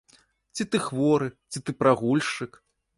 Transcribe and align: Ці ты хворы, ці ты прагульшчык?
Ці 0.57 0.63
ты 0.71 0.77
хворы, 0.87 1.29
ці 1.55 1.65
ты 1.67 1.79
прагульшчык? 1.83 2.63